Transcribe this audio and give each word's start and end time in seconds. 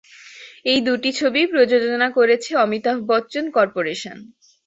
এই 0.65 0.79
দুটি 0.87 1.09
ছবিই 1.19 1.47
প্রযোজনা 1.47 2.07
করেছে 2.17 2.51
অমিতাভ 2.57 2.97
বচ্চন 3.09 3.45
কর্পোরেশন। 3.51 4.17